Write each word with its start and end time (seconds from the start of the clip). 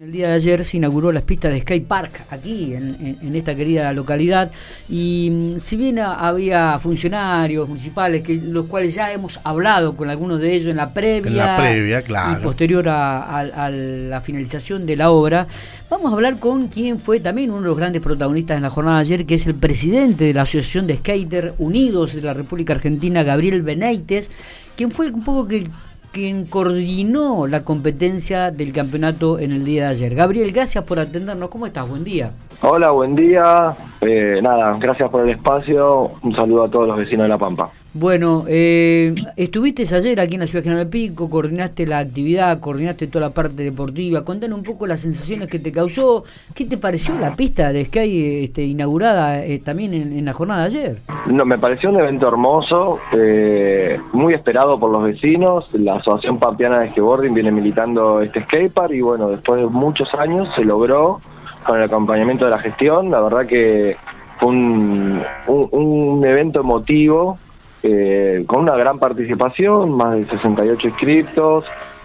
El 0.00 0.12
día 0.12 0.28
de 0.28 0.34
ayer 0.36 0.64
se 0.64 0.78
inauguró 0.78 1.12
las 1.12 1.24
pistas 1.24 1.52
de 1.52 1.60
Sky 1.60 1.80
Park 1.80 2.22
aquí 2.30 2.72
en, 2.72 3.18
en, 3.20 3.36
esta 3.36 3.54
querida 3.54 3.92
localidad 3.92 4.50
y 4.88 5.28
mm, 5.30 5.58
si 5.58 5.76
bien 5.76 5.98
había 5.98 6.78
funcionarios 6.78 7.68
municipales 7.68 8.22
que 8.22 8.36
los 8.36 8.64
cuales 8.64 8.94
ya 8.94 9.12
hemos 9.12 9.38
hablado 9.44 9.98
con 9.98 10.08
algunos 10.08 10.40
de 10.40 10.54
ellos 10.54 10.68
en 10.68 10.78
la 10.78 10.94
previa, 10.94 11.54
previa 11.58 12.00
claro. 12.00 12.40
y 12.40 12.42
posterior 12.42 12.88
a, 12.88 13.40
a, 13.40 13.68
la 13.70 14.22
finalización 14.22 14.86
de 14.86 14.96
la 14.96 15.10
obra, 15.10 15.46
vamos 15.90 16.10
a 16.10 16.14
hablar 16.14 16.38
con 16.38 16.68
quien 16.68 16.98
fue 16.98 17.20
también 17.20 17.50
uno 17.50 17.60
de 17.60 17.68
los 17.68 17.76
grandes 17.76 18.00
protagonistas 18.00 18.56
en 18.56 18.62
la 18.62 18.70
jornada 18.70 18.96
de 18.96 19.02
ayer, 19.02 19.26
que 19.26 19.34
es 19.34 19.46
el 19.46 19.56
presidente 19.56 20.24
de 20.24 20.32
la 20.32 20.42
Asociación 20.42 20.86
de 20.86 20.96
Skater 20.96 21.52
Unidos 21.58 22.14
de 22.14 22.22
la 22.22 22.32
República 22.32 22.72
Argentina, 22.72 23.22
Gabriel 23.22 23.60
Benítez, 23.60 24.30
quien 24.76 24.90
fue 24.92 25.10
un 25.10 25.22
poco 25.22 25.46
que 25.46 25.66
quien 26.12 26.46
coordinó 26.46 27.46
la 27.46 27.64
competencia 27.64 28.50
del 28.50 28.72
campeonato 28.72 29.38
en 29.38 29.52
el 29.52 29.64
día 29.64 29.84
de 29.84 29.88
ayer. 29.90 30.14
Gabriel, 30.14 30.52
gracias 30.52 30.84
por 30.84 30.98
atendernos. 30.98 31.48
¿Cómo 31.48 31.66
estás? 31.66 31.88
Buen 31.88 32.04
día. 32.04 32.32
Hola, 32.62 32.90
buen 32.90 33.14
día. 33.14 33.74
Eh, 34.00 34.40
nada, 34.42 34.76
gracias 34.78 35.08
por 35.10 35.22
el 35.22 35.30
espacio. 35.30 36.12
Un 36.22 36.34
saludo 36.34 36.64
a 36.64 36.70
todos 36.70 36.86
los 36.88 36.98
vecinos 36.98 37.24
de 37.24 37.28
La 37.28 37.38
Pampa. 37.38 37.70
Bueno, 37.92 38.44
eh, 38.46 39.12
estuviste 39.36 39.82
ayer 39.92 40.20
aquí 40.20 40.34
en 40.34 40.40
la 40.42 40.46
Ciudad 40.46 40.62
General 40.62 40.86
Pico, 40.86 41.28
coordinaste 41.28 41.88
la 41.88 41.98
actividad, 41.98 42.60
coordinaste 42.60 43.08
toda 43.08 43.26
la 43.26 43.34
parte 43.34 43.64
deportiva. 43.64 44.24
Contanos 44.24 44.58
un 44.58 44.64
poco 44.64 44.86
las 44.86 45.00
sensaciones 45.00 45.48
que 45.48 45.58
te 45.58 45.72
causó. 45.72 46.22
¿Qué 46.54 46.66
te 46.66 46.78
pareció 46.78 47.18
la 47.18 47.34
pista 47.34 47.72
de 47.72 47.84
Sky 47.86 48.44
este, 48.44 48.62
inaugurada 48.62 49.44
eh, 49.44 49.58
también 49.58 49.92
en, 49.94 50.24
la 50.24 50.32
jornada 50.32 50.60
de 50.60 50.66
ayer? 50.66 50.98
No, 51.26 51.44
me 51.44 51.58
pareció 51.58 51.90
un 51.90 51.98
evento 51.98 52.28
hermoso, 52.28 53.00
eh, 53.12 53.98
muy 54.12 54.34
esperado 54.34 54.78
por 54.78 54.92
los 54.92 55.02
vecinos. 55.02 55.66
La 55.72 55.96
Asociación 55.96 56.38
Pampeana 56.38 56.78
de 56.78 56.90
Skateboarding 56.90 57.34
viene 57.34 57.50
militando 57.50 58.20
este 58.20 58.42
skatepark 58.42 58.92
y 58.92 59.00
bueno, 59.00 59.30
después 59.30 59.62
de 59.62 59.66
muchos 59.66 60.14
años 60.14 60.48
se 60.54 60.64
logró 60.64 61.20
con 61.66 61.78
el 61.78 61.82
acompañamiento 61.82 62.44
de 62.44 62.52
la 62.52 62.60
gestión. 62.60 63.10
La 63.10 63.20
verdad 63.20 63.46
que 63.46 63.96
fue 64.38 64.48
un, 64.48 65.20
un 65.48 66.24
evento 66.24 66.60
emotivo 66.60 67.36
eh, 67.82 68.44
con 68.46 68.60
una 68.60 68.76
gran 68.76 68.98
participación, 68.98 69.92
más 69.92 70.14
de 70.16 70.26
68 70.26 70.88
inscriptos, 70.88 71.64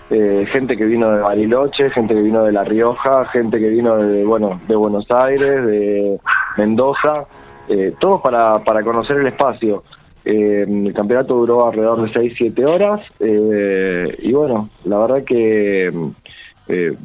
eh, 0.09 0.45
gente 0.51 0.77
que 0.77 0.85
vino 0.85 1.11
de 1.11 1.21
Bariloche, 1.21 1.89
gente 1.89 2.13
que 2.13 2.21
vino 2.21 2.43
de 2.43 2.53
La 2.53 2.63
Rioja, 2.63 3.25
gente 3.25 3.59
que 3.59 3.69
vino 3.69 3.97
de, 3.97 4.23
bueno, 4.23 4.61
de 4.67 4.75
Buenos 4.75 5.09
Aires, 5.11 5.65
de 5.65 6.19
Mendoza, 6.57 7.25
eh, 7.67 7.93
todos 7.99 8.21
para, 8.21 8.59
para 8.59 8.83
conocer 8.83 9.17
el 9.17 9.27
espacio. 9.27 9.83
el 10.23 10.93
campeonato 10.93 11.35
duró 11.35 11.67
alrededor 11.67 12.01
de 12.01 12.19
6-7 12.19 12.67
horas 12.67 13.01
y 13.19 14.31
bueno, 14.31 14.69
la 14.85 14.97
verdad 14.97 15.23
que 15.23 15.91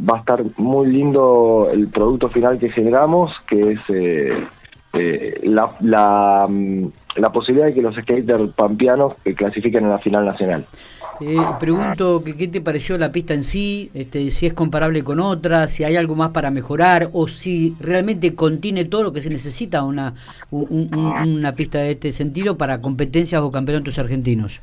va 0.09 0.17
a 0.17 0.21
estar 0.21 0.43
muy 0.57 0.87
lindo 0.87 1.69
el 1.71 1.89
producto 1.89 2.29
final 2.29 2.59
que 2.59 2.71
generamos, 2.71 3.33
que 3.47 3.73
es 3.73 3.81
la, 4.93 5.77
la, 5.81 6.47
mm, 6.49 6.87
la 7.17 7.33
posibilidad 7.33 7.67
de 7.67 7.75
que 7.75 7.83
los 7.83 7.95
skaters 7.95 8.53
pampeanos 8.55 9.15
clasifiquen 9.37 9.85
en 9.85 9.91
la 9.91 9.99
final 9.99 10.25
nacional. 10.25 10.67
Eh, 11.21 11.37
pregunto 11.59 12.25
que 12.25 12.35
qué 12.35 12.49
te 12.49 12.63
pareció 12.63 12.97
la 12.97 13.13
pista 13.13 13.35
en 13.35 13.45
sí, 13.45 13.91
este, 13.93 14.31
si 14.31 14.47
es 14.47 14.55
comparable 14.55 15.05
con 15.05 15.21
otras, 15.21 15.71
si 15.71 15.85
hay 15.85 15.97
algo 15.97 16.17
más 16.17 16.31
para 16.31 16.51
mejorar 16.51 17.11
o 17.13 17.29
si 17.29 17.77
realmente 17.79 18.35
contiene 18.35 18.87
todo 18.87 19.03
lo 19.03 19.13
que 19.13 19.21
se 19.21 19.29
necesita 19.29 19.83
una, 19.83 20.15
una 20.51 21.53
pista 21.53 21.79
de 21.79 21.91
este 21.91 22.13
sentido 22.13 22.57
para 22.57 22.81
competencias 22.81 23.43
o 23.43 23.53
campeonatos 23.53 23.99
argentinos. 23.99 24.63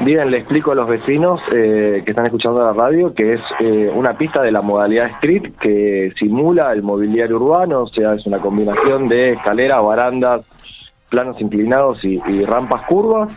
Bien, 0.00 0.30
le 0.30 0.38
explico 0.38 0.72
a 0.72 0.74
los 0.74 0.86
vecinos 0.86 1.40
eh, 1.52 2.02
que 2.04 2.10
están 2.10 2.26
escuchando 2.26 2.62
la 2.62 2.72
radio 2.72 3.14
que 3.14 3.34
es 3.34 3.40
eh, 3.60 3.90
una 3.92 4.16
pista 4.16 4.42
de 4.42 4.52
la 4.52 4.60
modalidad 4.60 5.06
street 5.06 5.54
que 5.58 6.12
simula 6.18 6.72
el 6.72 6.82
mobiliario 6.82 7.36
urbano, 7.36 7.82
o 7.82 7.88
sea, 7.88 8.14
es 8.14 8.26
una 8.26 8.38
combinación 8.38 9.08
de 9.08 9.32
escaleras, 9.32 9.82
barandas, 9.82 10.42
planos 11.08 11.40
inclinados 11.40 12.04
y, 12.04 12.18
rampas 12.44 12.82
curvas. 12.82 13.30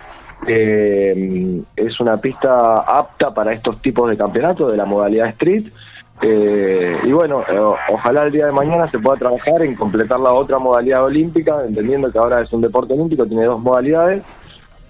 Eh, 0.48 1.62
es 1.76 2.00
una 2.00 2.18
pista 2.18 2.78
apta 2.80 3.34
para 3.34 3.54
estos 3.54 3.82
tipos 3.82 4.10
de 4.10 4.18
campeonatos 4.18 4.72
de 4.72 4.78
la 4.78 4.86
modalidad 4.86 5.28
street. 5.30 5.72
Eh, 6.22 6.98
y 7.04 7.12
bueno, 7.12 7.44
eh, 7.48 7.60
ojalá 7.90 8.24
el 8.24 8.32
día 8.32 8.48
de 8.48 8.52
mañana 8.52 8.92
se 8.92 9.00
pueda 9.00 9.18
trabajar 9.18 9.62
en 9.62 9.76
completar 9.76 10.20
la 10.20 10.34
otra 10.34 10.60
modalidad 10.60 11.06
olímpica, 11.06 11.64
entendiendo 11.66 12.12
que 12.12 12.18
ahora 12.18 12.42
es 12.42 12.52
un 12.52 12.62
deporte 12.62 12.94
olímpico, 12.94 13.26
tiene 13.26 13.46
dos 13.46 13.62
modalidades. 13.62 14.24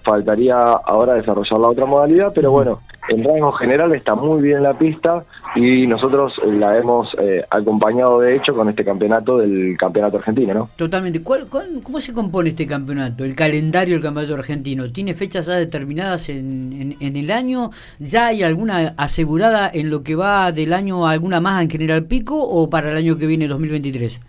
Faltaría 0.02 0.58
ahora 0.58 1.14
desarrollar 1.14 1.58
la 1.58 1.68
otra 1.68 1.86
modalidad, 1.86 2.32
pero 2.34 2.50
bueno, 2.50 2.80
en 3.08 3.24
rango 3.24 3.52
general 3.52 3.92
está 3.94 4.14
muy 4.14 4.40
bien 4.42 4.62
la 4.62 4.78
pista 4.78 5.24
y 5.56 5.86
nosotros 5.86 6.32
la 6.44 6.78
hemos 6.78 7.08
eh, 7.18 7.44
acompañado 7.50 8.20
de 8.20 8.36
hecho 8.36 8.54
con 8.54 8.68
este 8.68 8.84
campeonato 8.84 9.38
del 9.38 9.76
campeonato 9.76 10.18
argentino, 10.18 10.54
¿no? 10.54 10.70
Totalmente. 10.76 11.22
¿Cuál, 11.22 11.46
cómo 11.48 12.00
se 12.00 12.12
compone 12.12 12.50
este 12.50 12.66
campeonato? 12.66 13.24
El 13.24 13.34
calendario 13.34 13.94
del 13.94 14.02
campeonato 14.02 14.34
argentino. 14.34 14.90
¿Tiene 14.92 15.14
fechas 15.14 15.46
ya 15.46 15.54
determinadas 15.54 16.28
en, 16.28 16.96
en, 17.00 17.16
el 17.16 17.30
año? 17.30 17.70
¿Ya 17.98 18.28
hay 18.28 18.42
alguna 18.42 18.94
asegurada 18.96 19.70
en 19.72 19.90
lo 19.90 20.02
que 20.04 20.14
va 20.14 20.52
del 20.52 20.72
año, 20.72 21.06
alguna 21.08 21.40
más 21.40 21.62
en 21.62 21.70
General 21.70 22.04
Pico 22.04 22.40
o 22.40 22.70
para 22.70 22.90
el 22.90 22.96
año 22.96 23.18
que 23.18 23.26
viene, 23.26 23.48
2023? 23.48 24.20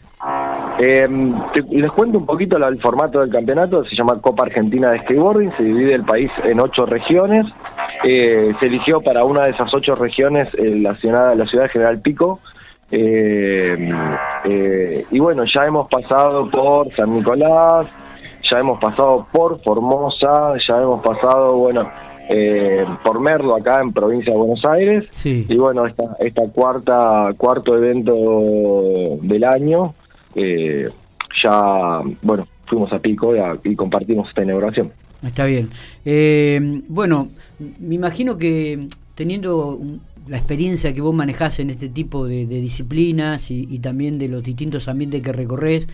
Eh, 0.83 1.07
les 1.69 1.91
cuento 1.91 2.17
un 2.17 2.25
poquito 2.25 2.57
el 2.57 2.81
formato 2.81 3.19
del 3.19 3.29
campeonato, 3.29 3.85
se 3.85 3.95
llama 3.95 4.19
Copa 4.19 4.45
Argentina 4.45 4.89
de 4.89 4.97
Skateboarding, 5.01 5.55
se 5.55 5.61
divide 5.61 5.93
el 5.93 6.03
país 6.03 6.31
en 6.43 6.59
ocho 6.59 6.87
regiones, 6.87 7.45
eh, 8.03 8.51
se 8.59 8.65
eligió 8.65 8.99
para 8.99 9.23
una 9.23 9.43
de 9.43 9.51
esas 9.51 9.71
ocho 9.75 9.93
regiones 9.93 10.47
eh, 10.55 10.75
la, 10.77 10.95
ciudad, 10.95 11.35
la 11.35 11.45
ciudad 11.45 11.65
de 11.65 11.69
General 11.69 12.01
Pico. 12.01 12.39
Eh, 12.89 13.91
y 15.11 15.19
bueno, 15.19 15.43
ya 15.45 15.67
hemos 15.67 15.87
pasado 15.87 16.49
por 16.49 16.91
San 16.95 17.11
Nicolás, 17.11 17.85
ya 18.49 18.57
hemos 18.57 18.79
pasado 18.79 19.27
por 19.31 19.61
Formosa, 19.61 20.55
ya 20.67 20.77
hemos 20.77 20.99
pasado, 21.01 21.57
bueno, 21.57 21.91
por 23.03 23.19
Merlo 23.19 23.55
acá 23.55 23.81
en 23.81 23.93
provincia 23.93 24.33
de 24.33 24.39
Buenos 24.39 24.65
Aires. 24.65 25.05
Y 25.23 25.55
bueno, 25.57 25.85
esta, 25.85 26.17
esta 26.19 26.41
cuarta, 26.47 27.29
cuarto 27.37 27.77
evento 27.77 29.19
del 29.21 29.43
año, 29.43 29.93
ya, 30.35 32.01
bueno, 32.21 32.47
fuimos 32.65 32.91
a 32.93 32.99
Pico 32.99 33.33
y 33.63 33.75
compartimos 33.75 34.29
esta 34.29 34.43
inauguración. 34.43 34.91
Está 35.23 35.45
bien. 35.45 35.69
Eh, 36.05 36.81
bueno, 36.87 37.29
me 37.79 37.95
imagino 37.95 38.37
que 38.37 38.87
teniendo 39.13 39.79
la 40.27 40.37
experiencia 40.37 40.93
que 40.93 41.01
vos 41.01 41.13
manejás 41.13 41.59
en 41.59 41.69
este 41.69 41.89
tipo 41.89 42.25
de, 42.25 42.45
disciplinas 42.45 43.51
y, 43.51 43.79
también 43.79 44.17
de 44.17 44.27
los 44.27 44.43
distintos 44.43 44.87
ambientes 44.87 45.21
que 45.21 45.33
recorres, 45.33 45.87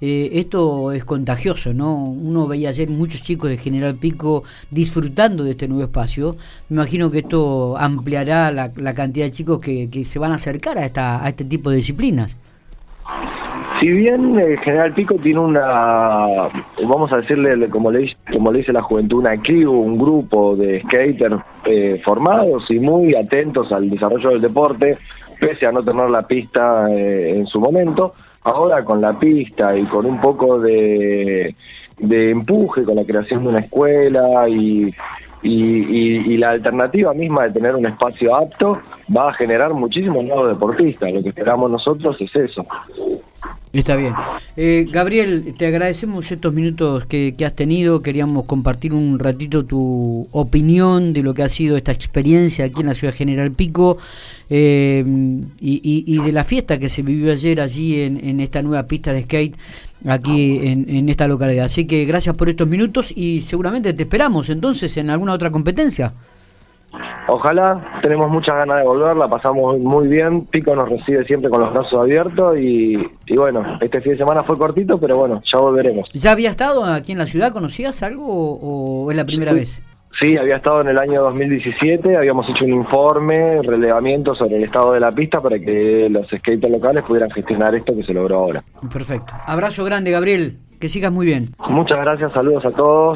eh, 0.00 0.30
esto 0.34 0.92
es 0.92 1.04
contagioso, 1.04 1.72
¿no? 1.72 1.94
Uno 1.94 2.46
veía 2.46 2.70
ayer 2.70 2.90
muchos 2.90 3.22
chicos 3.22 3.48
de 3.48 3.56
General 3.56 3.94
Pico 3.94 4.42
disfrutando 4.70 5.44
de 5.44 5.52
este 5.52 5.68
nuevo 5.68 5.84
espacio. 5.84 6.36
Me 6.68 6.76
imagino 6.76 7.10
que 7.10 7.20
esto 7.20 7.76
ampliará 7.78 8.50
la, 8.50 8.94
cantidad 8.94 9.26
de 9.26 9.32
chicos 9.32 9.60
que, 9.60 9.88
que, 9.88 10.04
se 10.04 10.18
van 10.18 10.32
a 10.32 10.34
acercar 10.34 10.76
a, 10.78 10.84
esta, 10.84 11.24
a 11.24 11.28
este 11.28 11.44
tipo 11.44 11.70
de 11.70 11.76
disciplinas. 11.76 12.36
Si 13.84 13.90
bien 13.90 14.38
el 14.38 14.58
General 14.60 14.94
Pico 14.94 15.16
tiene 15.16 15.40
una, 15.40 16.48
vamos 16.88 17.12
a 17.12 17.18
decirle, 17.18 17.68
como 17.68 17.90
le, 17.90 18.16
como 18.32 18.50
le 18.50 18.60
dice 18.60 18.72
la 18.72 18.80
juventud, 18.80 19.18
una 19.18 19.36
crew, 19.36 19.72
un 19.72 19.98
grupo 19.98 20.56
de 20.56 20.80
skaters 20.80 21.42
eh, 21.66 22.00
formados 22.02 22.64
y 22.70 22.78
muy 22.78 23.14
atentos 23.14 23.70
al 23.72 23.90
desarrollo 23.90 24.30
del 24.30 24.40
deporte, 24.40 24.96
pese 25.38 25.66
a 25.66 25.72
no 25.72 25.84
tener 25.84 26.08
la 26.08 26.26
pista 26.26 26.90
eh, 26.90 27.36
en 27.36 27.44
su 27.44 27.60
momento, 27.60 28.14
ahora 28.44 28.82
con 28.86 29.02
la 29.02 29.18
pista 29.18 29.76
y 29.76 29.84
con 29.84 30.06
un 30.06 30.18
poco 30.18 30.58
de, 30.58 31.54
de 31.98 32.30
empuje, 32.30 32.84
con 32.84 32.96
la 32.96 33.04
creación 33.04 33.42
de 33.42 33.48
una 33.50 33.60
escuela 33.60 34.48
y 34.48 34.94
y, 35.44 36.36
la 36.38 36.50
alternativa 36.50 37.12
misma 37.12 37.44
de 37.44 37.50
tener 37.50 37.74
un 37.74 37.86
espacio 37.86 38.34
apto 38.34 38.80
va 39.14 39.28
a 39.28 39.34
generar 39.34 39.72
muchísimos 39.74 40.24
nuevos 40.24 40.48
deportistas. 40.48 41.12
Lo 41.12 41.22
que 41.22 41.28
esperamos 41.28 41.70
nosotros 41.70 42.16
es 42.20 42.34
eso. 42.34 42.66
Está 43.74 43.96
bien. 43.96 44.14
Eh, 44.56 44.86
Gabriel, 44.88 45.52
te 45.58 45.66
agradecemos 45.66 46.30
estos 46.30 46.54
minutos 46.54 47.06
que, 47.06 47.34
has 47.44 47.54
tenido. 47.54 48.02
Queríamos 48.02 48.44
compartir 48.44 48.94
un 48.94 49.18
ratito 49.18 49.64
tu 49.64 50.28
opinión 50.30 51.12
de 51.12 51.24
lo 51.24 51.34
que 51.34 51.42
ha 51.42 51.48
sido 51.48 51.76
esta 51.76 51.90
experiencia 51.90 52.66
aquí 52.66 52.82
en 52.82 52.86
la 52.86 52.94
ciudad 52.94 53.12
General 53.12 53.50
Pico 53.50 53.98
eh, 54.48 55.04
y, 55.60 56.18
de 56.18 56.32
la 56.32 56.44
fiesta 56.44 56.78
que 56.78 56.88
se 56.88 57.02
vivió 57.02 57.32
ayer 57.32 57.60
allí 57.60 58.00
en, 58.00 58.38
esta 58.38 58.62
nueva 58.62 58.86
pista 58.86 59.12
de 59.12 59.22
skate 59.24 59.56
aquí 60.06 60.58
en, 60.68 60.88
en, 60.88 61.08
esta 61.08 61.26
localidad. 61.26 61.64
Así 61.64 61.84
que 61.84 62.04
gracias 62.04 62.36
por 62.36 62.48
estos 62.48 62.68
minutos 62.68 63.12
y 63.16 63.40
seguramente 63.40 63.92
te 63.92 64.04
esperamos 64.04 64.50
entonces 64.50 64.96
en 64.98 65.10
alguna 65.10 65.32
otra 65.32 65.50
competencia. 65.50 66.14
Ojalá, 67.26 68.00
tenemos 68.02 68.30
muchas 68.30 68.56
ganas 68.56 68.78
de 68.78 68.84
volver, 68.84 69.16
la 69.16 69.28
pasamos 69.28 69.78
muy 69.78 70.08
bien, 70.08 70.46
Pico 70.46 70.74
nos 70.76 70.88
recibe 70.88 71.24
siempre 71.24 71.50
con 71.50 71.60
los 71.60 71.72
brazos 71.72 72.00
abiertos 72.00 72.56
y, 72.58 72.96
bueno, 73.36 73.78
este 73.80 74.00
fin 74.00 74.12
de 74.12 74.18
semana 74.18 74.42
fue 74.42 74.58
cortito, 74.58 74.98
pero 74.98 75.16
bueno, 75.16 75.40
ya 75.50 75.58
volveremos. 75.58 76.08
¿Ya 76.12 76.32
había 76.32 76.50
estado 76.50 76.84
aquí 76.84 77.12
en 77.12 77.18
la 77.18 77.26
ciudad? 77.26 77.52
¿Conocías 77.52 78.02
algo 78.02 78.26
o, 78.26 79.10
es 79.10 79.16
la 79.16 79.24
primera 79.24 79.52
vez? 79.52 79.82
Sí, 80.20 80.36
había 80.36 80.56
estado 80.56 80.80
en 80.80 80.88
el 80.88 80.98
año 80.98 81.22
2017, 81.22 82.16
habíamos 82.16 82.48
hecho 82.48 82.64
un 82.64 82.72
informe, 82.72 83.60
relevamiento 83.62 84.34
sobre 84.34 84.56
el 84.56 84.64
estado 84.64 84.92
de 84.92 85.00
la 85.00 85.10
pista 85.10 85.40
para 85.40 85.58
que 85.58 86.08
los 86.08 86.26
skaters 86.26 86.70
locales 86.70 87.02
pudieran 87.04 87.30
gestionar 87.30 87.74
esto 87.74 87.96
que 87.96 88.04
se 88.04 88.12
logró 88.14 88.38
ahora. 88.38 88.62
Perfecto. 88.92 89.34
Abrazo 89.44 89.84
grande, 89.84 90.12
Gabriel. 90.12 90.58
Que 90.78 90.88
sigas 90.88 91.10
muy 91.10 91.26
bien. 91.26 91.48
Muchas 91.68 91.98
gracias, 91.98 92.32
saludos 92.32 92.64
a 92.64 92.70
todos. 92.70 93.12